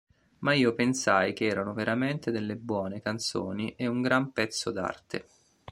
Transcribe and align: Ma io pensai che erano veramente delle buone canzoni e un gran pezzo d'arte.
Ma 0.39 0.53
io 0.55 0.73
pensai 0.73 1.31
che 1.31 1.45
erano 1.45 1.73
veramente 1.75 2.31
delle 2.31 2.55
buone 2.55 3.03
canzoni 3.03 3.75
e 3.75 3.85
un 3.85 4.01
gran 4.01 4.31
pezzo 4.31 4.71
d'arte. 4.71 5.27